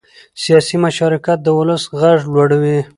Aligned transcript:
سیاسي 0.43 0.75
مشارکت 0.85 1.37
د 1.43 1.47
ولس 1.57 1.83
غږ 1.99 2.19
لوړوي 2.33 2.79